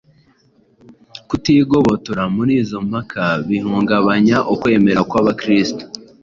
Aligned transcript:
Kutigobotora 1.29 2.23
muri 2.35 2.53
izo 2.61 2.79
mpaka 2.89 3.23
bihungabanya 3.47 4.37
ukwemera 4.53 5.01
kw‟abakristu 5.09 5.83